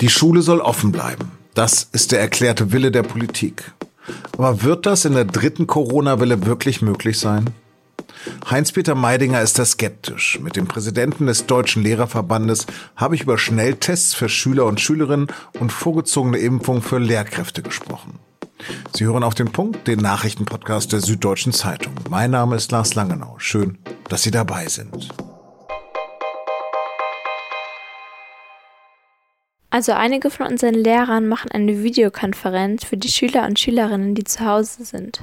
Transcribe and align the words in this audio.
Die 0.00 0.08
Schule 0.08 0.42
soll 0.42 0.60
offen 0.60 0.92
bleiben. 0.92 1.30
Das 1.54 1.88
ist 1.92 2.12
der 2.12 2.20
erklärte 2.20 2.72
Wille 2.72 2.90
der 2.90 3.04
Politik. 3.04 3.72
Aber 4.32 4.62
wird 4.62 4.86
das 4.86 5.04
in 5.04 5.14
der 5.14 5.24
dritten 5.24 5.66
Corona-Welle 5.66 6.46
wirklich 6.46 6.82
möglich 6.82 7.18
sein? 7.18 7.50
Heinz-Peter 8.50 8.94
Meidinger 8.94 9.40
ist 9.40 9.58
da 9.58 9.64
skeptisch. 9.64 10.40
Mit 10.42 10.56
dem 10.56 10.66
Präsidenten 10.66 11.26
des 11.26 11.46
Deutschen 11.46 11.82
Lehrerverbandes 11.82 12.66
habe 12.96 13.14
ich 13.14 13.22
über 13.22 13.38
Schnelltests 13.38 14.14
für 14.14 14.28
Schüler 14.28 14.66
und 14.66 14.80
Schülerinnen 14.80 15.28
und 15.60 15.70
vorgezogene 15.70 16.38
Impfung 16.38 16.82
für 16.82 16.98
Lehrkräfte 16.98 17.62
gesprochen. 17.62 18.18
Sie 18.94 19.04
hören 19.04 19.24
auf 19.24 19.34
den 19.34 19.52
Punkt, 19.52 19.86
den 19.86 20.00
Nachrichtenpodcast 20.00 20.92
der 20.92 21.00
Süddeutschen 21.00 21.52
Zeitung. 21.52 21.94
Mein 22.08 22.30
Name 22.30 22.56
ist 22.56 22.72
Lars 22.72 22.94
Langenau. 22.94 23.36
Schön, 23.38 23.78
dass 24.08 24.22
Sie 24.22 24.30
dabei 24.30 24.68
sind. 24.68 25.08
Also 29.74 29.90
einige 29.90 30.30
von 30.30 30.46
unseren 30.46 30.74
Lehrern 30.74 31.26
machen 31.26 31.50
eine 31.50 31.82
Videokonferenz 31.82 32.84
für 32.84 32.96
die 32.96 33.08
Schüler 33.08 33.44
und 33.44 33.58
Schülerinnen, 33.58 34.14
die 34.14 34.22
zu 34.22 34.44
Hause 34.44 34.84
sind. 34.84 35.22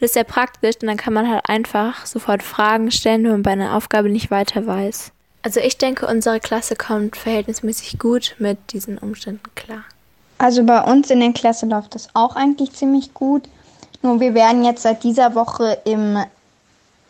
Das 0.00 0.08
ist 0.08 0.14
sehr 0.14 0.24
praktisch 0.24 0.76
und 0.80 0.88
dann 0.88 0.96
kann 0.96 1.12
man 1.12 1.30
halt 1.30 1.46
einfach 1.46 2.06
sofort 2.06 2.42
Fragen 2.42 2.90
stellen, 2.90 3.24
wenn 3.24 3.32
man 3.32 3.42
bei 3.42 3.50
einer 3.50 3.76
Aufgabe 3.76 4.08
nicht 4.08 4.30
weiter 4.30 4.66
weiß. 4.66 5.12
Also 5.42 5.60
ich 5.60 5.76
denke, 5.76 6.06
unsere 6.06 6.40
Klasse 6.40 6.74
kommt 6.74 7.16
verhältnismäßig 7.16 7.98
gut 7.98 8.34
mit 8.38 8.56
diesen 8.72 8.96
Umständen 8.96 9.54
klar. 9.56 9.84
Also 10.38 10.64
bei 10.64 10.80
uns 10.80 11.10
in 11.10 11.20
der 11.20 11.34
Klasse 11.34 11.66
läuft 11.66 11.94
das 11.94 12.08
auch 12.14 12.34
eigentlich 12.34 12.72
ziemlich 12.72 13.12
gut. 13.12 13.42
Nur 14.00 14.20
wir 14.20 14.32
werden 14.32 14.64
jetzt 14.64 14.84
seit 14.84 15.04
dieser 15.04 15.34
Woche 15.34 15.76
im 15.84 16.16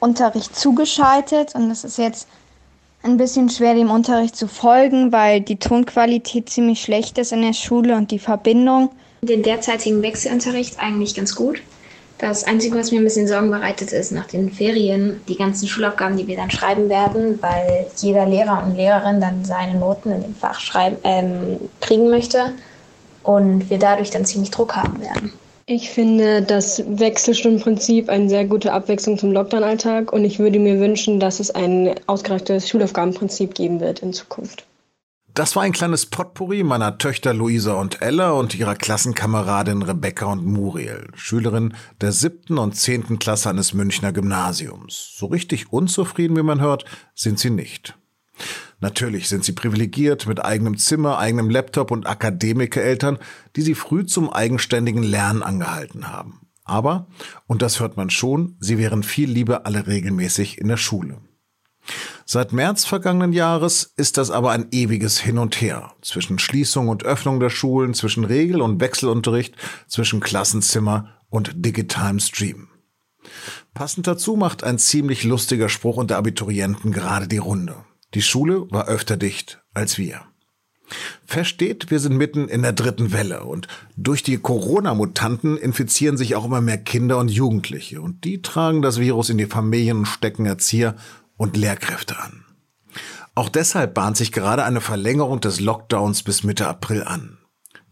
Unterricht 0.00 0.56
zugeschaltet 0.56 1.54
und 1.54 1.70
es 1.70 1.84
ist 1.84 1.98
jetzt 1.98 2.26
ein 3.02 3.16
bisschen 3.16 3.50
schwer, 3.50 3.74
dem 3.74 3.90
Unterricht 3.90 4.36
zu 4.36 4.46
folgen, 4.46 5.12
weil 5.12 5.40
die 5.40 5.56
Tonqualität 5.56 6.48
ziemlich 6.48 6.80
schlecht 6.80 7.18
ist 7.18 7.32
in 7.32 7.42
der 7.42 7.52
Schule 7.52 7.96
und 7.96 8.10
die 8.10 8.18
Verbindung. 8.18 8.90
Den 9.22 9.42
derzeitigen 9.42 10.02
Wechselunterricht 10.02 10.78
eigentlich 10.78 11.14
ganz 11.14 11.34
gut. 11.34 11.62
Das 12.18 12.44
Einzige, 12.44 12.76
was 12.76 12.92
mir 12.92 12.98
ein 12.98 13.04
bisschen 13.04 13.26
Sorgen 13.26 13.50
bereitet, 13.50 13.90
ist 13.92 14.12
nach 14.12 14.26
den 14.26 14.52
Ferien 14.52 15.20
die 15.26 15.36
ganzen 15.36 15.66
Schulaufgaben, 15.66 16.16
die 16.16 16.28
wir 16.28 16.36
dann 16.36 16.52
schreiben 16.52 16.88
werden, 16.88 17.42
weil 17.42 17.86
jeder 17.96 18.26
Lehrer 18.26 18.62
und 18.64 18.76
Lehrerin 18.76 19.20
dann 19.20 19.44
seine 19.44 19.76
Noten 19.76 20.12
in 20.12 20.22
dem 20.22 20.34
Fach 20.36 20.60
schreiben, 20.60 20.98
ähm, 21.02 21.58
kriegen 21.80 22.10
möchte 22.10 22.52
und 23.24 23.68
wir 23.70 23.78
dadurch 23.78 24.10
dann 24.10 24.24
ziemlich 24.24 24.52
Druck 24.52 24.76
haben 24.76 25.00
werden. 25.00 25.32
Ich 25.66 25.90
finde 25.90 26.42
das 26.42 26.82
Wechselstundenprinzip 26.86 28.08
eine 28.08 28.28
sehr 28.28 28.44
gute 28.44 28.72
Abwechslung 28.72 29.16
zum 29.16 29.32
Lockdown-Alltag 29.32 30.12
und 30.12 30.24
ich 30.24 30.38
würde 30.38 30.58
mir 30.58 30.80
wünschen, 30.80 31.20
dass 31.20 31.38
es 31.38 31.50
ein 31.50 31.94
ausgereiftes 32.06 32.68
Schulaufgabenprinzip 32.68 33.54
geben 33.54 33.80
wird 33.80 34.00
in 34.00 34.12
Zukunft. 34.12 34.66
Das 35.34 35.56
war 35.56 35.62
ein 35.62 35.72
kleines 35.72 36.04
Potpourri 36.06 36.62
meiner 36.62 36.98
Töchter 36.98 37.32
Luisa 37.32 37.72
und 37.72 38.02
Ella 38.02 38.32
und 38.32 38.54
ihrer 38.54 38.74
Klassenkameradin 38.74 39.80
Rebecca 39.82 40.26
und 40.26 40.44
Muriel, 40.44 41.06
Schülerin 41.14 41.74
der 42.02 42.12
siebten 42.12 42.58
und 42.58 42.76
zehnten 42.76 43.18
Klasse 43.18 43.48
eines 43.48 43.72
Münchner 43.72 44.12
Gymnasiums. 44.12 45.14
So 45.16 45.26
richtig 45.26 45.72
unzufrieden, 45.72 46.36
wie 46.36 46.42
man 46.42 46.60
hört, 46.60 46.84
sind 47.14 47.38
sie 47.38 47.48
nicht. 47.48 47.94
Natürlich 48.82 49.28
sind 49.28 49.44
sie 49.44 49.52
privilegiert 49.52 50.26
mit 50.26 50.44
eigenem 50.44 50.76
Zimmer, 50.76 51.16
eigenem 51.16 51.48
Laptop 51.48 51.92
und 51.92 52.08
Akademikereltern, 52.08 53.16
die 53.54 53.62
sie 53.62 53.76
früh 53.76 54.04
zum 54.04 54.28
eigenständigen 54.28 55.04
Lernen 55.04 55.44
angehalten 55.44 56.08
haben. 56.08 56.40
Aber, 56.64 57.06
und 57.46 57.62
das 57.62 57.78
hört 57.78 57.96
man 57.96 58.10
schon, 58.10 58.56
sie 58.58 58.78
wären 58.78 59.04
viel 59.04 59.30
lieber 59.30 59.66
alle 59.66 59.86
regelmäßig 59.86 60.58
in 60.58 60.66
der 60.66 60.78
Schule. 60.78 61.18
Seit 62.26 62.52
März 62.52 62.84
vergangenen 62.84 63.32
Jahres 63.32 63.92
ist 63.96 64.16
das 64.16 64.32
aber 64.32 64.50
ein 64.50 64.66
ewiges 64.72 65.20
Hin 65.20 65.38
und 65.38 65.60
Her 65.60 65.92
zwischen 66.02 66.40
Schließung 66.40 66.88
und 66.88 67.04
Öffnung 67.04 67.38
der 67.38 67.50
Schulen, 67.50 67.94
zwischen 67.94 68.24
Regel- 68.24 68.62
und 68.62 68.80
Wechselunterricht, 68.80 69.54
zwischen 69.86 70.18
Klassenzimmer 70.18 71.08
und 71.30 71.52
digitalem 71.54 72.18
Stream. 72.18 72.66
Passend 73.74 74.08
dazu 74.08 74.34
macht 74.34 74.64
ein 74.64 74.78
ziemlich 74.78 75.22
lustiger 75.22 75.68
Spruch 75.68 75.98
unter 75.98 76.16
Abiturienten 76.16 76.90
gerade 76.90 77.28
die 77.28 77.38
Runde. 77.38 77.76
Die 78.14 78.22
Schule 78.22 78.70
war 78.70 78.88
öfter 78.88 79.16
dicht 79.16 79.62
als 79.74 79.98
wir. 79.98 80.22
Versteht, 81.24 81.90
wir 81.90 82.00
sind 82.00 82.16
mitten 82.16 82.48
in 82.48 82.62
der 82.62 82.72
dritten 82.72 83.12
Welle 83.12 83.44
und 83.44 83.66
durch 83.96 84.22
die 84.22 84.36
Corona-Mutanten 84.36 85.56
infizieren 85.56 86.16
sich 86.18 86.34
auch 86.34 86.44
immer 86.44 86.60
mehr 86.60 86.78
Kinder 86.78 87.18
und 87.18 87.30
Jugendliche 87.30 88.02
und 88.02 88.24
die 88.24 88.42
tragen 88.42 88.82
das 88.82 89.00
Virus 89.00 89.30
in 89.30 89.38
die 89.38 89.46
Familien 89.46 89.98
und 89.98 90.06
stecken 90.06 90.44
Erzieher 90.44 90.96
und 91.36 91.56
Lehrkräfte 91.56 92.18
an. 92.18 92.44
Auch 93.34 93.48
deshalb 93.48 93.94
bahnt 93.94 94.18
sich 94.18 94.32
gerade 94.32 94.64
eine 94.64 94.82
Verlängerung 94.82 95.40
des 95.40 95.60
Lockdowns 95.60 96.22
bis 96.22 96.44
Mitte 96.44 96.68
April 96.68 97.02
an. 97.04 97.38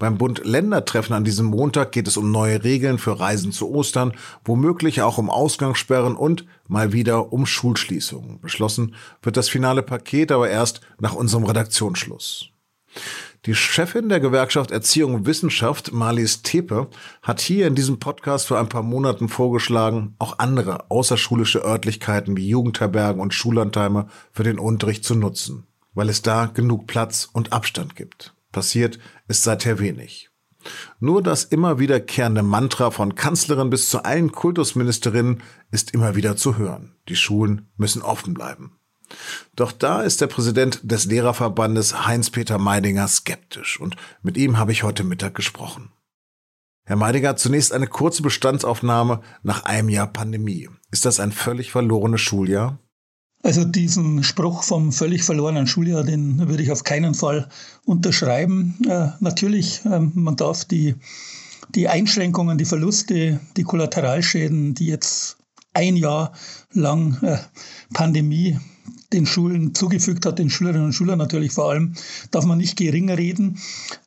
Beim 0.00 0.16
Bund-Länder-Treffen 0.16 1.12
an 1.12 1.24
diesem 1.24 1.44
Montag 1.44 1.92
geht 1.92 2.08
es 2.08 2.16
um 2.16 2.30
neue 2.30 2.64
Regeln 2.64 2.96
für 2.96 3.20
Reisen 3.20 3.52
zu 3.52 3.70
Ostern, 3.70 4.14
womöglich 4.46 5.02
auch 5.02 5.18
um 5.18 5.28
Ausgangssperren 5.28 6.16
und 6.16 6.46
mal 6.66 6.94
wieder 6.94 7.34
um 7.34 7.44
Schulschließungen. 7.44 8.40
Beschlossen 8.40 8.94
wird 9.22 9.36
das 9.36 9.50
finale 9.50 9.82
Paket 9.82 10.32
aber 10.32 10.48
erst 10.48 10.80
nach 11.00 11.12
unserem 11.12 11.44
Redaktionsschluss. 11.44 12.48
Die 13.44 13.54
Chefin 13.54 14.08
der 14.08 14.20
Gewerkschaft 14.20 14.70
Erziehung 14.70 15.12
und 15.12 15.26
Wissenschaft, 15.26 15.92
Marlies 15.92 16.40
Tepe, 16.40 16.88
hat 17.20 17.42
hier 17.42 17.66
in 17.66 17.74
diesem 17.74 17.98
Podcast 17.98 18.46
vor 18.46 18.58
ein 18.58 18.70
paar 18.70 18.82
Monaten 18.82 19.28
vorgeschlagen, 19.28 20.14
auch 20.18 20.38
andere 20.38 20.90
außerschulische 20.90 21.62
Örtlichkeiten 21.62 22.38
wie 22.38 22.48
Jugendherbergen 22.48 23.20
und 23.20 23.34
Schullandheime 23.34 24.06
für 24.32 24.44
den 24.44 24.58
Unterricht 24.58 25.04
zu 25.04 25.14
nutzen, 25.14 25.66
weil 25.92 26.08
es 26.08 26.22
da 26.22 26.46
genug 26.46 26.86
Platz 26.86 27.28
und 27.34 27.52
Abstand 27.52 27.96
gibt. 27.96 28.32
Passiert 28.52 28.98
ist 29.28 29.42
seither 29.42 29.78
wenig. 29.78 30.30
Nur 30.98 31.22
das 31.22 31.44
immer 31.44 31.78
wiederkehrende 31.78 32.42
Mantra 32.42 32.90
von 32.90 33.14
Kanzlerin 33.14 33.70
bis 33.70 33.88
zu 33.88 34.04
allen 34.04 34.32
Kultusministerinnen 34.32 35.42
ist 35.70 35.92
immer 35.92 36.16
wieder 36.16 36.36
zu 36.36 36.58
hören. 36.58 36.96
Die 37.08 37.16
Schulen 37.16 37.70
müssen 37.76 38.02
offen 38.02 38.34
bleiben. 38.34 38.76
Doch 39.56 39.72
da 39.72 40.02
ist 40.02 40.20
der 40.20 40.28
Präsident 40.28 40.80
des 40.82 41.06
Lehrerverbandes 41.06 42.06
Heinz-Peter 42.06 42.58
Meidinger 42.58 43.08
skeptisch 43.08 43.80
und 43.80 43.96
mit 44.22 44.36
ihm 44.36 44.58
habe 44.58 44.72
ich 44.72 44.82
heute 44.82 45.02
Mittag 45.02 45.34
gesprochen. 45.34 45.90
Herr 46.84 46.96
Meidinger, 46.96 47.36
zunächst 47.36 47.72
eine 47.72 47.86
kurze 47.86 48.22
Bestandsaufnahme 48.22 49.20
nach 49.42 49.64
einem 49.64 49.88
Jahr 49.88 50.06
Pandemie. 50.06 50.68
Ist 50.90 51.04
das 51.04 51.20
ein 51.20 51.32
völlig 51.32 51.70
verlorenes 51.70 52.20
Schuljahr? 52.20 52.78
Also 53.42 53.64
diesen 53.64 54.22
Spruch 54.22 54.62
vom 54.62 54.92
völlig 54.92 55.24
verlorenen 55.24 55.66
Schuljahr, 55.66 56.04
den 56.04 56.46
würde 56.48 56.62
ich 56.62 56.70
auf 56.70 56.84
keinen 56.84 57.14
Fall 57.14 57.48
unterschreiben. 57.86 58.76
Äh, 58.86 59.08
natürlich, 59.20 59.84
äh, 59.86 59.98
man 59.98 60.36
darf 60.36 60.66
die, 60.66 60.94
die 61.74 61.88
Einschränkungen, 61.88 62.58
die 62.58 62.66
Verluste, 62.66 63.40
die 63.56 63.62
Kollateralschäden, 63.62 64.74
die 64.74 64.86
jetzt 64.86 65.38
ein 65.72 65.96
Jahr 65.96 66.32
lang 66.72 67.18
äh, 67.22 67.38
Pandemie 67.94 68.58
den 69.12 69.26
Schulen 69.26 69.74
zugefügt 69.74 70.24
hat, 70.26 70.38
den 70.38 70.50
Schülerinnen 70.50 70.86
und 70.86 70.92
Schülern 70.92 71.18
natürlich 71.18 71.52
vor 71.52 71.70
allem, 71.70 71.94
darf 72.30 72.44
man 72.44 72.58
nicht 72.58 72.76
geringer 72.76 73.18
reden. 73.18 73.58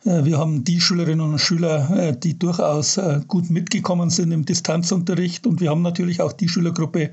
Äh, 0.05 0.25
wir 0.25 0.37
haben 0.37 0.63
die 0.63 0.81
Schülerinnen 0.81 1.21
und 1.21 1.39
Schüler, 1.39 1.89
äh, 1.97 2.17
die 2.17 2.37
durchaus 2.37 2.97
äh, 2.97 3.21
gut 3.27 3.49
mitgekommen 3.49 4.09
sind 4.09 4.31
im 4.31 4.45
Distanzunterricht 4.45 5.45
und 5.45 5.61
wir 5.61 5.69
haben 5.69 5.81
natürlich 5.81 6.21
auch 6.21 6.33
die 6.33 6.49
Schülergruppe, 6.49 7.11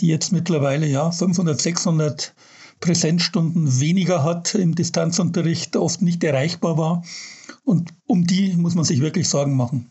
die 0.00 0.06
jetzt 0.06 0.32
mittlerweile 0.32 0.86
ja 0.86 1.10
500, 1.10 1.60
600 1.60 2.34
Präsenzstunden 2.80 3.80
weniger 3.80 4.22
hat 4.22 4.54
im 4.54 4.74
Distanzunterricht, 4.74 5.76
oft 5.76 6.02
nicht 6.02 6.22
erreichbar 6.22 6.78
war. 6.78 7.02
Und 7.64 7.92
um 8.06 8.24
die 8.26 8.56
muss 8.56 8.74
man 8.74 8.84
sich 8.84 9.00
wirklich 9.00 9.28
Sorgen 9.28 9.56
machen. 9.56 9.90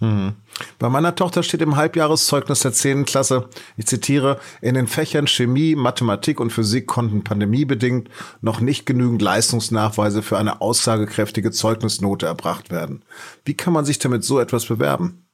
Bei 0.00 0.88
meiner 0.88 1.16
Tochter 1.16 1.42
steht 1.42 1.60
im 1.60 1.74
Halbjahreszeugnis 1.74 2.60
der 2.60 2.72
10. 2.72 3.04
Klasse, 3.04 3.48
ich 3.76 3.86
zitiere, 3.86 4.38
in 4.60 4.74
den 4.74 4.86
Fächern 4.86 5.26
Chemie, 5.26 5.74
Mathematik 5.74 6.38
und 6.38 6.52
Physik 6.52 6.86
konnten 6.86 7.24
pandemiebedingt 7.24 8.08
noch 8.40 8.60
nicht 8.60 8.86
genügend 8.86 9.22
Leistungsnachweise 9.22 10.22
für 10.22 10.38
eine 10.38 10.60
aussagekräftige 10.60 11.50
Zeugnisnote 11.50 12.26
erbracht 12.26 12.70
werden. 12.70 13.02
Wie 13.44 13.54
kann 13.54 13.72
man 13.72 13.84
sich 13.84 13.98
damit 13.98 14.22
so 14.22 14.38
etwas 14.38 14.66
bewerben? 14.66 15.24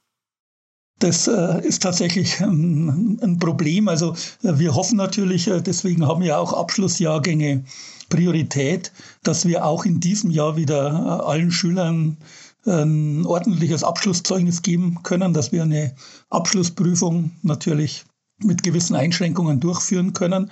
Das 0.99 1.27
äh, 1.27 1.61
ist 1.61 1.83
tatsächlich 1.83 2.39
ein, 2.39 3.19
ein, 3.21 3.37
Problem. 3.37 3.89
Also 3.89 4.13
äh, 4.43 4.57
wir 4.57 4.73
hoffen 4.75 4.95
natürlich, 4.95 5.47
äh, 5.47 5.61
deswegen 5.61 6.07
haben 6.07 6.21
ja 6.21 6.37
auch 6.37 6.53
Abschlussjahrgänge 6.53 7.65
Priorität, 8.09 8.93
dass 9.21 9.45
wir 9.45 9.65
auch 9.65 9.83
in 9.83 9.99
diesem 9.99 10.29
Jahr 10.29 10.55
wieder 10.55 11.27
allen 11.27 11.51
Schülern 11.51 12.17
ein 12.65 13.25
ordentliches 13.25 13.83
Abschlusszeugnis 13.83 14.61
geben 14.61 14.99
können, 15.03 15.33
dass 15.33 15.51
wir 15.51 15.63
eine 15.63 15.95
Abschlussprüfung 16.29 17.31
natürlich 17.43 18.05
mit 18.43 18.63
gewissen 18.63 18.95
Einschränkungen 18.95 19.59
durchführen 19.59 20.13
können. 20.13 20.51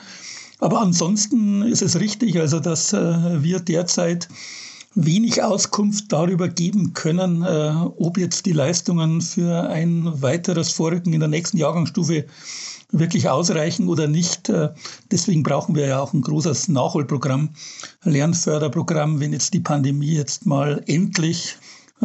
Aber 0.60 0.82
ansonsten 0.82 1.64
ist 1.64 1.82
es 1.82 2.00
richtig, 2.00 2.40
also 2.40 2.60
dass 2.60 2.94
äh, 2.94 3.44
wir 3.44 3.60
derzeit 3.60 4.30
wenig 4.96 5.42
Auskunft 5.42 6.12
darüber 6.12 6.48
geben 6.48 6.94
können, 6.94 7.42
äh, 7.44 7.74
ob 7.98 8.18
jetzt 8.18 8.46
die 8.46 8.54
Leistungen 8.54 9.22
für 9.22 9.68
ein 9.68 10.22
weiteres 10.22 10.72
Vorrücken 10.72 11.14
in 11.14 11.20
der 11.20 11.30
nächsten 11.30 11.58
Jahrgangsstufe 11.58 12.26
wirklich 12.92 13.28
ausreichen 13.28 13.90
oder 13.90 14.08
nicht. 14.08 14.50
Äh, 14.50 14.70
deswegen 15.12 15.44
brauchen 15.44 15.76
wir 15.76 15.88
ja 15.88 16.00
auch 16.00 16.14
ein 16.14 16.22
großes 16.22 16.68
Nachholprogramm, 16.70 17.50
Lernförderprogramm, 18.04 19.20
wenn 19.20 19.34
jetzt 19.34 19.54
die 19.54 19.60
Pandemie 19.60 20.14
jetzt 20.14 20.46
mal 20.46 20.84
endlich 20.88 21.58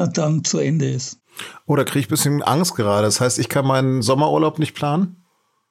dann 0.06 0.44
zu 0.44 0.58
Ende 0.58 0.90
ist. 0.90 1.18
Oder 1.66 1.84
kriege 1.84 2.00
ich 2.00 2.06
ein 2.06 2.10
bisschen 2.10 2.42
Angst 2.42 2.74
gerade? 2.74 3.02
Das 3.02 3.20
heißt, 3.20 3.38
ich 3.38 3.48
kann 3.48 3.66
meinen 3.66 4.02
Sommerurlaub 4.02 4.58
nicht 4.58 4.74
planen? 4.74 5.24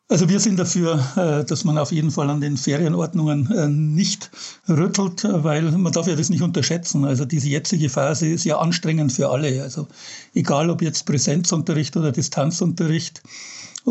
Also 0.10 0.30
wir 0.30 0.40
sind 0.40 0.58
dafür, 0.58 1.04
äh, 1.18 1.44
dass 1.44 1.66
man 1.66 1.78
auf 1.78 1.92
jeden 1.92 2.12
Fall 2.12 2.30
an 2.30 2.40
den 2.40 2.56
Ferienordnungen 2.56 3.52
äh, 3.52 3.68
nicht 3.68 4.32
rüttelt, 4.70 5.26
weil 5.26 5.64
man 5.72 5.92
darf 5.92 6.08
ja 6.08 6.16
das 6.16 6.30
nicht 6.30 6.42
unterschätzen. 6.42 7.04
Also 7.04 7.26
diese 7.26 7.50
jetzige 7.50 7.90
Phase 7.90 8.28
ist 8.28 8.46
ja 8.46 8.58
anstrengend 8.58 9.12
für 9.12 9.30
alle. 9.30 9.62
Also 9.62 9.88
egal 10.34 10.70
ob 10.70 10.82
jetzt 10.82 11.06
Präsenzunterricht 11.06 11.98
oder 11.98 12.14
Distanzunterricht, 12.14 13.22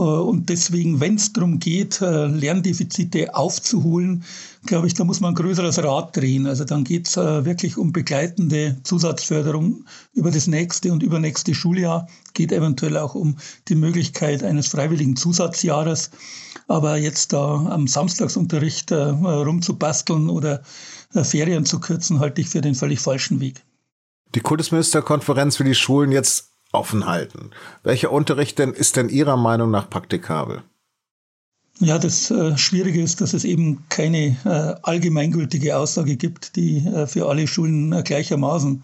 und 0.01 0.51
deswegen, 0.51 1.01
wenn 1.01 1.15
es 1.15 1.33
darum 1.33 1.59
geht, 1.59 2.03
äh, 2.03 2.27
Lerndefizite 2.27 3.35
aufzuholen, 3.35 4.25
glaube 4.67 4.89
ich, 4.89 4.95
da 4.95 5.05
muss 5.05 5.21
man 5.21 5.33
ein 5.33 5.37
größeres 5.37 5.83
Rad 5.83 6.15
drehen. 6.15 6.47
Also 6.47 6.65
dann 6.65 6.85
geht 6.85 7.09
es 7.09 7.17
äh, 7.17 7.47
wirklich 7.47 7.79
um 7.79 7.93
begleitende 7.93 8.77
Zusatzförderung 8.83 9.87
über 10.13 10.31
das 10.31 10.49
nächste 10.49 10.93
und 10.93 11.03
übernächste 11.03 11.55
Schuljahr, 11.55 12.09
geht 12.35 12.53
eventuell 12.53 12.99
auch 12.99 13.15
um 13.15 13.39
die 13.69 13.75
Möglichkeit 13.75 14.43
eines 14.43 14.67
freiwilligen 14.67 15.17
Zusatzjahres. 15.17 16.11
Aber 16.69 16.99
jetzt 16.99 17.33
da 17.33 17.67
am 17.71 17.87
Samstagsunterricht 17.87 18.93
rumzubasteln 18.93 20.29
oder 20.29 20.63
Ferien 21.13 21.65
zu 21.65 21.79
kürzen, 21.79 22.19
halte 22.19 22.41
ich 22.41 22.49
für 22.49 22.61
den 22.61 22.75
völlig 22.75 22.99
falschen 22.99 23.41
Weg. 23.41 23.63
Die 24.35 24.41
Kultusministerkonferenz 24.41 25.59
will 25.61 25.69
die 25.69 25.75
Schulen 25.75 26.11
jetzt 26.11 26.56
offen 26.77 27.07
halten. 27.07 27.51
Welcher 27.83 28.13
Unterricht 28.13 28.59
denn 28.59 28.73
ist 28.73 28.97
denn 28.97 29.09
Ihrer 29.09 29.37
Meinung 29.37 29.71
nach 29.71 29.91
praktikabel? 29.91 30.63
Ja, 31.79 31.99
das 31.99 32.31
äh, 32.31 32.57
Schwierige 32.57 33.03
ist, 33.03 33.21
dass 33.21 33.35
es 33.35 33.45
eben 33.45 33.85
keine 33.91 34.37
äh, 34.45 34.81
allgemeingültige 34.83 35.77
Aussage 35.77 36.17
gibt, 36.17 36.57
die 36.57 36.79
äh, 36.79 37.07
für 37.07 37.29
alle 37.29 37.47
Schulen 37.47 38.03
gleichermaßen 38.03 38.83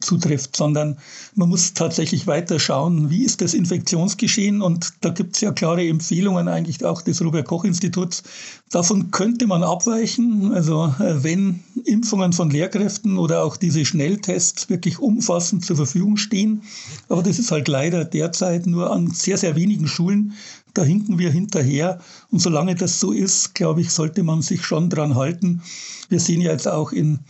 zutrifft, 0.00 0.56
sondern 0.56 0.98
man 1.34 1.48
muss 1.48 1.74
tatsächlich 1.74 2.26
weiter 2.26 2.58
schauen, 2.58 3.10
wie 3.10 3.24
ist 3.24 3.40
das 3.40 3.54
Infektionsgeschehen 3.54 4.62
und 4.62 4.92
da 5.00 5.10
gibt 5.10 5.36
es 5.36 5.42
ja 5.42 5.52
klare 5.52 5.86
Empfehlungen 5.86 6.48
eigentlich 6.48 6.84
auch 6.84 7.02
des 7.02 7.22
Robert 7.22 7.46
Koch 7.46 7.64
Instituts. 7.64 8.22
Davon 8.70 9.10
könnte 9.10 9.46
man 9.46 9.62
abweichen, 9.62 10.52
also 10.52 10.94
äh, 11.00 11.22
wenn 11.22 11.60
Impfungen 11.84 12.32
von 12.32 12.50
Lehrkräften 12.50 13.18
oder 13.18 13.44
auch 13.44 13.56
diese 13.56 13.84
Schnelltests 13.84 14.68
wirklich 14.68 14.98
umfassend 14.98 15.64
zur 15.64 15.76
Verfügung 15.76 16.16
stehen, 16.16 16.62
aber 17.08 17.22
das 17.22 17.38
ist 17.38 17.50
halt 17.50 17.68
leider 17.68 18.04
derzeit 18.04 18.66
nur 18.66 18.92
an 18.92 19.10
sehr, 19.10 19.36
sehr 19.36 19.56
wenigen 19.56 19.88
Schulen 19.88 20.34
da 20.74 20.82
hinken 20.82 21.18
wir 21.18 21.30
hinterher. 21.30 22.00
Und 22.30 22.40
solange 22.40 22.74
das 22.74 23.00
so 23.00 23.12
ist, 23.12 23.54
glaube 23.54 23.80
ich, 23.80 23.90
sollte 23.90 24.22
man 24.22 24.42
sich 24.42 24.64
schon 24.64 24.90
dran 24.90 25.14
halten. 25.14 25.62
Wir 26.08 26.20
sehen 26.20 26.40
ja 26.40 26.52
jetzt 26.52 26.68
auch 26.68 26.92
in 26.92 27.20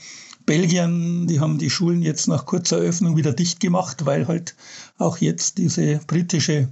Belgien, 0.46 1.26
die 1.26 1.40
haben 1.40 1.58
die 1.58 1.70
Schulen 1.70 2.02
jetzt 2.02 2.28
nach 2.28 2.46
kurzer 2.46 2.76
Öffnung 2.76 3.16
wieder 3.16 3.32
dicht 3.32 3.60
gemacht, 3.60 4.06
weil 4.06 4.26
halt 4.28 4.54
auch 4.98 5.18
jetzt 5.18 5.58
diese 5.58 6.00
britische 6.06 6.68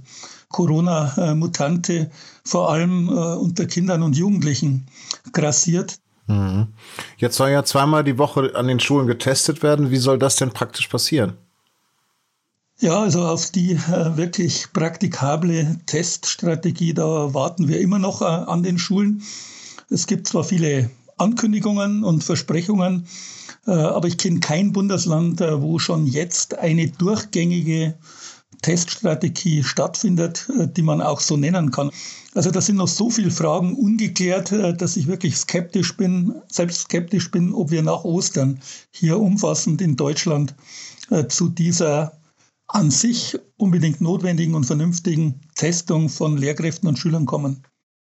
Corona-Mutante 0.49 2.09
vor 2.43 2.71
allem 2.71 3.09
äh, 3.09 3.11
unter 3.11 3.65
Kindern 3.65 4.03
und 4.03 4.17
Jugendlichen 4.17 4.87
grassiert. 5.31 5.99
Mhm. 6.27 6.67
Jetzt 7.17 7.37
soll 7.37 7.49
ja 7.49 7.63
zweimal 7.63 8.03
die 8.03 8.17
Woche 8.17 8.55
an 8.55 8.67
den 8.67 8.79
Schulen 8.79 9.07
getestet 9.07 9.63
werden. 9.63 9.91
Wie 9.91 9.97
soll 9.97 10.19
das 10.19 10.35
denn 10.35 10.51
praktisch 10.51 10.87
passieren? 10.87 11.33
Ja, 12.81 13.01
also 13.01 13.25
auf 13.25 13.51
die 13.51 13.71
äh, 13.71 14.15
wirklich 14.15 14.71
praktikable 14.71 15.77
Teststrategie, 15.85 16.93
da 16.93 17.33
warten 17.33 17.67
wir 17.67 17.81
immer 17.81 17.99
noch 17.99 18.21
äh, 18.21 18.25
an 18.25 18.63
den 18.63 18.79
Schulen. 18.79 19.21
Es 19.89 20.07
gibt 20.07 20.27
zwar 20.27 20.45
viele 20.45 20.89
Ankündigungen 21.17 22.05
und 22.05 22.23
Versprechungen, 22.23 23.05
aber 23.65 24.07
ich 24.07 24.17
kenne 24.17 24.39
kein 24.39 24.71
Bundesland, 24.71 25.41
äh, 25.41 25.61
wo 25.61 25.79
schon 25.79 26.07
jetzt 26.07 26.57
eine 26.57 26.87
durchgängige 26.87 27.95
Teststrategie 28.61 29.63
stattfindet, 29.63 30.49
äh, 30.57 30.67
die 30.67 30.81
man 30.81 31.01
auch 31.01 31.19
so 31.19 31.37
nennen 31.37 31.71
kann. 31.71 31.91
Also 32.35 32.51
da 32.51 32.61
sind 32.61 32.77
noch 32.77 32.87
so 32.87 33.09
viele 33.09 33.31
Fragen 33.31 33.75
ungeklärt, 33.75 34.51
äh, 34.51 34.73
dass 34.75 34.97
ich 34.97 35.07
wirklich 35.07 35.37
skeptisch 35.37 35.95
bin, 35.95 36.35
selbst 36.51 36.83
skeptisch 36.83 37.31
bin, 37.31 37.53
ob 37.53 37.71
wir 37.71 37.81
nach 37.81 38.03
Ostern 38.03 38.59
hier 38.91 39.19
umfassend 39.19 39.81
in 39.81 39.95
Deutschland 39.95 40.55
zu 41.27 41.49
dieser 41.49 42.19
an 42.67 42.91
sich 42.91 43.35
unbedingt 43.57 43.99
notwendigen 43.99 44.53
und 44.53 44.65
vernünftigen 44.65 45.41
Testung 45.55 46.07
von 46.07 46.37
Lehrkräften 46.37 46.87
und 46.87 46.99
Schülern 46.99 47.25
kommen. 47.25 47.63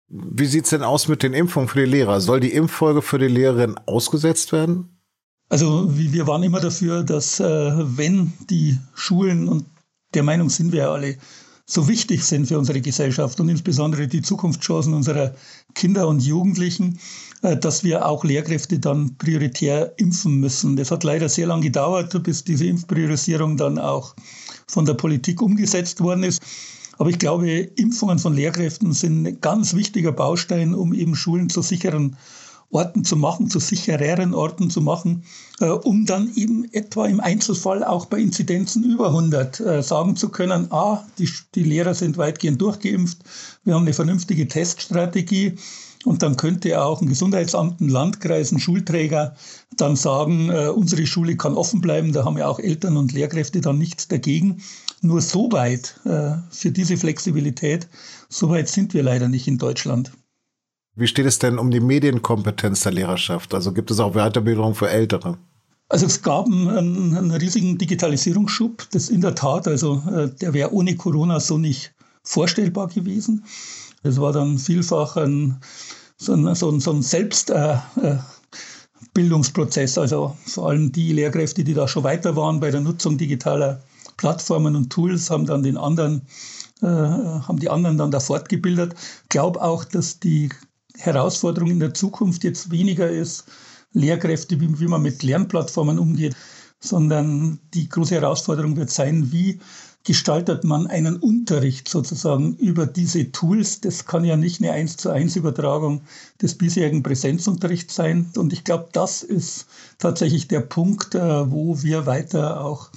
Wie 0.08 0.46
sieht 0.46 0.64
es 0.64 0.70
denn 0.70 0.85
aus 0.85 1.08
mit 1.08 1.25
den 1.25 1.32
Impfungen 1.32 1.69
für 1.69 1.81
die 1.81 1.91
Lehrer? 1.91 2.20
Soll 2.20 2.38
die 2.38 2.52
Impffolge 2.52 3.02
für 3.02 3.19
die 3.19 3.26
Lehrerin 3.26 3.76
ausgesetzt 3.87 4.52
werden? 4.52 4.94
Also 5.54 5.88
wir 5.88 6.26
waren 6.26 6.42
immer 6.42 6.58
dafür, 6.58 7.04
dass 7.04 7.38
äh, 7.38 7.44
wenn 7.46 8.32
die 8.50 8.76
Schulen, 8.96 9.46
und 9.46 9.64
der 10.12 10.24
Meinung 10.24 10.50
sind 10.50 10.72
wir 10.72 10.90
alle, 10.90 11.16
so 11.64 11.86
wichtig 11.86 12.24
sind 12.24 12.48
für 12.48 12.58
unsere 12.58 12.80
Gesellschaft 12.80 13.38
und 13.38 13.48
insbesondere 13.48 14.08
die 14.08 14.20
Zukunftschancen 14.20 14.92
unserer 14.94 15.32
Kinder 15.76 16.08
und 16.08 16.24
Jugendlichen, 16.24 16.98
äh, 17.42 17.56
dass 17.56 17.84
wir 17.84 18.04
auch 18.04 18.24
Lehrkräfte 18.24 18.80
dann 18.80 19.16
prioritär 19.16 19.94
impfen 19.96 20.40
müssen. 20.40 20.74
Das 20.74 20.90
hat 20.90 21.04
leider 21.04 21.28
sehr 21.28 21.46
lange 21.46 21.62
gedauert, 21.62 22.20
bis 22.24 22.42
diese 22.42 22.66
Impfpriorisierung 22.66 23.56
dann 23.56 23.78
auch 23.78 24.16
von 24.66 24.86
der 24.86 24.94
Politik 24.94 25.40
umgesetzt 25.40 26.00
worden 26.00 26.24
ist. 26.24 26.42
Aber 26.98 27.10
ich 27.10 27.20
glaube, 27.20 27.48
Impfungen 27.48 28.18
von 28.18 28.34
Lehrkräften 28.34 28.92
sind 28.92 29.24
ein 29.24 29.40
ganz 29.40 29.74
wichtiger 29.74 30.10
Baustein, 30.10 30.74
um 30.74 30.92
eben 30.92 31.14
Schulen 31.14 31.48
zu 31.48 31.62
sicheren 31.62 32.16
Orten 32.74 33.04
zu 33.04 33.16
machen, 33.16 33.48
zu 33.48 33.60
sichereren 33.60 34.34
Orten 34.34 34.68
zu 34.68 34.80
machen, 34.80 35.22
äh, 35.60 35.66
um 35.66 36.06
dann 36.06 36.30
eben 36.34 36.64
etwa 36.72 37.06
im 37.06 37.20
Einzelfall 37.20 37.84
auch 37.84 38.06
bei 38.06 38.18
Inzidenzen 38.18 38.82
über 38.82 39.08
100 39.08 39.60
äh, 39.60 39.82
sagen 39.82 40.16
zu 40.16 40.28
können, 40.28 40.72
ah, 40.72 41.04
die, 41.18 41.30
die 41.54 41.62
Lehrer 41.62 41.94
sind 41.94 42.18
weitgehend 42.18 42.60
durchgeimpft, 42.60 43.18
wir 43.62 43.74
haben 43.74 43.82
eine 43.82 43.92
vernünftige 43.92 44.48
Teststrategie 44.48 45.56
und 46.04 46.22
dann 46.22 46.36
könnte 46.36 46.82
auch 46.82 47.00
ein 47.00 47.08
Gesundheitsamt, 47.08 47.80
ein 47.80 47.88
Landkreis, 47.88 48.52
ein 48.52 48.58
Schulträger 48.58 49.36
dann 49.76 49.96
sagen, 49.96 50.50
äh, 50.50 50.68
unsere 50.68 51.06
Schule 51.06 51.36
kann 51.36 51.54
offen 51.54 51.80
bleiben. 51.80 52.12
Da 52.12 52.24
haben 52.24 52.36
ja 52.36 52.48
auch 52.48 52.58
Eltern 52.58 52.96
und 52.96 53.12
Lehrkräfte 53.12 53.60
dann 53.60 53.78
nichts 53.78 54.08
dagegen. 54.08 54.62
Nur 55.00 55.20
so 55.20 55.50
weit 55.52 56.00
äh, 56.04 56.32
für 56.50 56.70
diese 56.70 56.96
Flexibilität, 56.96 57.88
so 58.28 58.50
weit 58.50 58.68
sind 58.68 58.94
wir 58.94 59.02
leider 59.02 59.28
nicht 59.28 59.48
in 59.48 59.58
Deutschland. 59.58 60.12
Wie 60.96 61.08
steht 61.08 61.26
es 61.26 61.41
denn 61.41 61.58
um 61.58 61.73
die 61.73 61.81
Medienkompetenz 61.81 62.82
der 62.82 62.93
Lehrerschaft? 62.93 63.52
Also 63.52 63.73
gibt 63.73 63.91
es 63.91 63.99
auch 63.99 64.14
Weiterbildung 64.14 64.77
für 64.77 64.89
Ältere? 64.89 65.39
Also 65.89 66.06
es 66.06 66.22
gab 66.22 66.46
einen, 66.46 67.17
einen 67.17 67.32
riesigen 67.32 67.79
Digitalisierungsschub. 67.79 68.86
Das 68.93 69.08
in 69.08 69.20
der 69.20 69.34
Tat, 69.34 69.67
also 69.67 70.01
äh, 70.10 70.31
der 70.41 70.55
wäre 70.55 70.72
ohne 70.72 70.94
Corona 70.96 71.41
so 71.41 71.58
nicht 71.58 71.93
vorstellbar 72.22 72.86
gewesen. 72.89 73.44
Es 74.03 74.20
war 74.20 74.32
dann 74.32 74.58
vielfach 74.58 75.17
ein, 75.17 75.60
so 76.17 76.34
ein, 76.34 76.55
so 76.55 76.70
ein, 76.70 76.79
so 76.79 76.93
ein 76.93 77.03
Selbstbildungsprozess. 77.03 79.96
Äh, 79.96 80.01
äh, 80.01 80.03
also 80.03 80.36
vor 80.46 80.69
allem 80.69 80.93
die 80.93 81.13
Lehrkräfte, 81.13 81.65
die 81.65 81.74
da 81.74 81.89
schon 81.89 82.05
weiter 82.05 82.36
waren 82.36 82.60
bei 82.60 82.70
der 82.70 82.82
Nutzung 82.82 83.19
digitaler 83.19 83.82
Plattformen 84.17 84.77
und 84.77 84.91
Tools, 84.91 85.29
haben 85.29 85.46
dann 85.46 85.65
den 85.65 85.77
anderen, 85.77 86.22
äh, 86.82 86.86
haben 86.86 87.58
die 87.58 87.69
anderen 87.69 87.98
dann 87.98 88.13
da 88.13 88.20
fortgebildet. 88.20 88.94
Ich 89.24 89.29
glaube 89.29 89.60
auch, 89.60 89.84
dass 89.84 90.20
die 90.20 90.51
Herausforderung 90.98 91.70
in 91.70 91.81
der 91.81 91.94
Zukunft 91.94 92.44
jetzt 92.44 92.70
weniger 92.70 93.10
ist, 93.10 93.44
Lehrkräfte, 93.93 94.60
wie, 94.60 94.81
wie 94.81 94.89
man 94.89 95.03
mit 95.03 95.22
Lernplattformen 95.22 95.98
umgeht, 95.98 96.36
sondern 96.81 97.58
die 97.72 97.89
große 97.89 98.15
Herausforderung 98.17 98.77
wird 98.77 98.91
sein, 98.91 99.32
wie 99.32 99.60
gestaltet 100.05 100.65
man 100.65 100.86
einen 100.86 101.17
Unterricht 101.17 101.89
sozusagen 101.89 102.55
über 102.56 102.86
diese 102.86 103.32
Tools. 103.32 103.81
Das 103.81 104.05
kann 104.05 104.24
ja 104.24 104.36
nicht 104.36 104.60
eine 104.60 104.72
1 104.72 104.98
zu 104.98 105.10
1 105.10 105.36
Übertragung 105.36 106.03
des 106.43 106.56
bisherigen 106.56 107.03
Präsenzunterrichts 107.03 107.94
sein. 107.94 108.31
Und 108.36 108.53
ich 108.53 108.65
glaube, 108.65 108.91
das 108.93 109.22
ist 109.22 109.67
tatsächlich 109.98 110.46
der 110.46 110.60
Punkt, 110.60 111.15
äh, 111.15 111.51
wo 111.51 111.82
wir 111.82 112.05
weiter 112.05 112.63
auch 112.63 112.91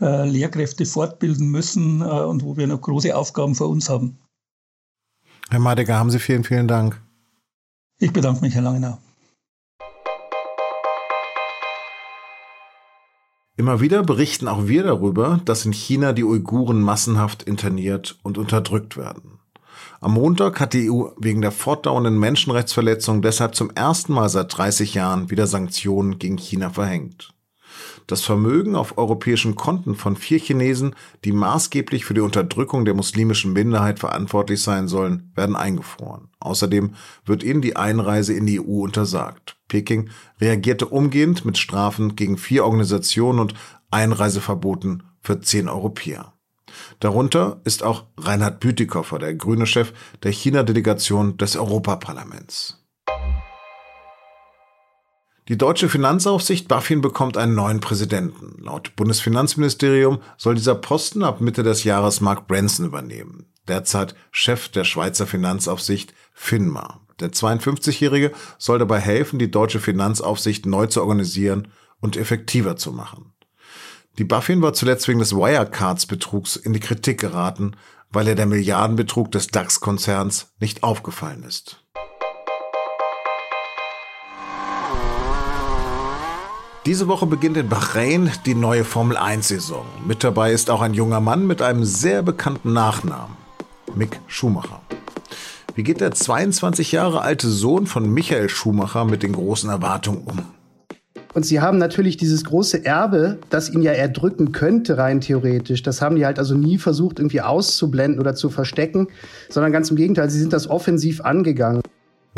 äh, 0.00 0.28
Lehrkräfte 0.28 0.84
fortbilden 0.84 1.48
müssen 1.48 2.00
äh, 2.00 2.04
und 2.04 2.42
wo 2.42 2.56
wir 2.56 2.66
noch 2.66 2.80
große 2.80 3.16
Aufgaben 3.16 3.54
vor 3.54 3.68
uns 3.68 3.88
haben. 3.88 4.18
Herr 5.50 5.60
Madecker, 5.60 5.96
haben 5.96 6.10
Sie 6.10 6.18
vielen, 6.18 6.44
vielen 6.44 6.66
Dank. 6.66 7.00
Ich 8.00 8.12
bedanke 8.12 8.42
mich, 8.42 8.54
Herr 8.54 8.62
Langenau. 8.62 8.98
Immer 13.56 13.80
wieder 13.80 14.04
berichten 14.04 14.46
auch 14.46 14.68
wir 14.68 14.84
darüber, 14.84 15.40
dass 15.44 15.66
in 15.66 15.72
China 15.72 16.12
die 16.12 16.22
Uiguren 16.22 16.80
massenhaft 16.80 17.42
interniert 17.42 18.16
und 18.22 18.38
unterdrückt 18.38 18.96
werden. 18.96 19.40
Am 20.00 20.14
Montag 20.14 20.60
hat 20.60 20.74
die 20.74 20.88
EU 20.88 21.08
wegen 21.16 21.42
der 21.42 21.50
fortdauernden 21.50 22.20
Menschenrechtsverletzung 22.20 23.20
deshalb 23.20 23.56
zum 23.56 23.70
ersten 23.70 24.12
Mal 24.12 24.28
seit 24.28 24.56
30 24.56 24.94
Jahren 24.94 25.30
wieder 25.30 25.48
Sanktionen 25.48 26.20
gegen 26.20 26.38
China 26.38 26.70
verhängt. 26.70 27.34
Das 28.08 28.24
Vermögen 28.24 28.74
auf 28.74 28.98
europäischen 28.98 29.54
Konten 29.54 29.94
von 29.94 30.16
vier 30.16 30.38
Chinesen, 30.38 30.96
die 31.24 31.30
maßgeblich 31.30 32.04
für 32.04 32.14
die 32.14 32.22
Unterdrückung 32.22 32.84
der 32.84 32.94
muslimischen 32.94 33.52
Minderheit 33.52 34.00
verantwortlich 34.00 34.62
sein 34.62 34.88
sollen, 34.88 35.30
werden 35.36 35.54
eingefroren. 35.54 36.30
Außerdem 36.40 36.94
wird 37.24 37.44
ihnen 37.44 37.60
die 37.60 37.76
Einreise 37.76 38.32
in 38.32 38.46
die 38.46 38.60
EU 38.60 38.82
untersagt. 38.82 39.56
Peking 39.68 40.08
reagierte 40.40 40.86
umgehend 40.86 41.44
mit 41.44 41.58
Strafen 41.58 42.16
gegen 42.16 42.38
vier 42.38 42.64
Organisationen 42.64 43.38
und 43.38 43.54
Einreiseverboten 43.90 45.02
für 45.20 45.40
zehn 45.40 45.68
Europäer. 45.68 46.32
Darunter 47.00 47.60
ist 47.64 47.82
auch 47.82 48.06
Reinhard 48.16 48.60
Bütikofer, 48.60 49.18
der 49.18 49.34
grüne 49.34 49.66
Chef 49.66 49.92
der 50.22 50.32
China-Delegation 50.32 51.36
des 51.36 51.56
Europaparlaments. 51.56 52.87
Die 55.48 55.56
deutsche 55.56 55.88
Finanzaufsicht 55.88 56.68
BaFin 56.68 57.00
bekommt 57.00 57.38
einen 57.38 57.54
neuen 57.54 57.80
Präsidenten. 57.80 58.62
Laut 58.62 58.94
Bundesfinanzministerium 58.96 60.18
soll 60.36 60.56
dieser 60.56 60.74
Posten 60.74 61.22
ab 61.22 61.40
Mitte 61.40 61.62
des 61.62 61.84
Jahres 61.84 62.20
Mark 62.20 62.46
Branson 62.46 62.84
übernehmen, 62.84 63.46
derzeit 63.66 64.14
Chef 64.30 64.68
der 64.68 64.84
Schweizer 64.84 65.26
Finanzaufsicht 65.26 66.12
FINMA. 66.34 67.00
Der 67.20 67.30
52-Jährige 67.32 68.32
soll 68.58 68.78
dabei 68.78 69.00
helfen, 69.00 69.38
die 69.38 69.50
deutsche 69.50 69.80
Finanzaufsicht 69.80 70.66
neu 70.66 70.86
zu 70.86 71.00
organisieren 71.00 71.68
und 72.00 72.18
effektiver 72.18 72.76
zu 72.76 72.92
machen. 72.92 73.32
Die 74.18 74.24
BaFin 74.24 74.60
war 74.60 74.74
zuletzt 74.74 75.08
wegen 75.08 75.18
des 75.18 75.34
Wirecards-Betrugs 75.34 76.56
in 76.56 76.74
die 76.74 76.80
Kritik 76.80 77.20
geraten, 77.20 77.72
weil 78.10 78.28
er 78.28 78.34
der 78.34 78.46
Milliardenbetrug 78.46 79.32
des 79.32 79.46
DAX-Konzerns 79.46 80.52
nicht 80.60 80.82
aufgefallen 80.82 81.42
ist. 81.42 81.84
Diese 86.88 87.06
Woche 87.06 87.26
beginnt 87.26 87.58
in 87.58 87.68
Bahrain 87.68 88.30
die 88.46 88.54
neue 88.54 88.82
Formel 88.82 89.18
1-Saison. 89.18 89.84
Mit 90.06 90.24
dabei 90.24 90.52
ist 90.52 90.70
auch 90.70 90.80
ein 90.80 90.94
junger 90.94 91.20
Mann 91.20 91.46
mit 91.46 91.60
einem 91.60 91.84
sehr 91.84 92.22
bekannten 92.22 92.72
Nachnamen, 92.72 93.36
Mick 93.94 94.18
Schumacher. 94.26 94.80
Wie 95.74 95.82
geht 95.82 96.00
der 96.00 96.12
22 96.12 96.92
Jahre 96.92 97.20
alte 97.20 97.46
Sohn 97.46 97.86
von 97.86 98.08
Michael 98.10 98.48
Schumacher 98.48 99.04
mit 99.04 99.22
den 99.22 99.34
großen 99.34 99.68
Erwartungen 99.68 100.22
um? 100.24 100.38
Und 101.34 101.44
sie 101.44 101.60
haben 101.60 101.76
natürlich 101.76 102.16
dieses 102.16 102.42
große 102.44 102.86
Erbe, 102.86 103.38
das 103.50 103.68
ihn 103.68 103.82
ja 103.82 103.92
erdrücken 103.92 104.52
könnte, 104.52 104.96
rein 104.96 105.20
theoretisch. 105.20 105.82
Das 105.82 106.00
haben 106.00 106.16
die 106.16 106.24
halt 106.24 106.38
also 106.38 106.54
nie 106.54 106.78
versucht, 106.78 107.18
irgendwie 107.18 107.42
auszublenden 107.42 108.18
oder 108.18 108.34
zu 108.34 108.48
verstecken, 108.48 109.08
sondern 109.50 109.72
ganz 109.72 109.90
im 109.90 109.96
Gegenteil, 109.96 110.30
sie 110.30 110.38
sind 110.40 110.54
das 110.54 110.70
offensiv 110.70 111.20
angegangen. 111.20 111.82